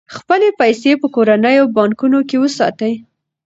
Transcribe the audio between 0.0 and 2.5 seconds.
خپلې پيسې په کورنیو بانکونو کې